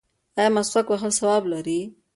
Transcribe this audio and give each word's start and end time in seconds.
ایا 0.39 0.49
مسواک 0.55 0.87
وهل 0.89 1.11
ثواب 1.19 1.43
لري؟ 1.51 1.79